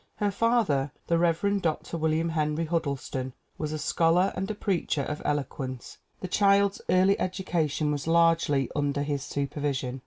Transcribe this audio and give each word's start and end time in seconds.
Her 0.15 0.31
father, 0.31 0.91
the 1.05 1.19
Rev. 1.19 1.61
Dr. 1.61 1.95
William 1.95 2.29
Henry 2.29 2.65
Huddleston, 2.65 3.33
was 3.59 3.71
a 3.71 3.77
scholar 3.77 4.33
and 4.35 4.49
a 4.49 4.55
preacher 4.55 5.03
of 5.03 5.21
elo 5.23 5.43
quence. 5.43 5.97
The 6.21 6.27
child's 6.27 6.81
early 6.89 7.19
education 7.19 7.91
was 7.91 8.07
largely 8.07 8.71
under 8.75 9.03
his 9.03 9.21
supervision. 9.23 9.99